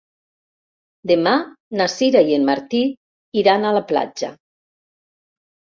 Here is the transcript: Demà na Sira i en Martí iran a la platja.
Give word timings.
Demà 1.11 1.33
na 1.81 1.87
Sira 1.97 2.23
i 2.31 2.37
en 2.39 2.47
Martí 2.49 2.81
iran 3.43 3.69
a 3.69 3.75
la 3.79 3.85
platja. 3.93 4.31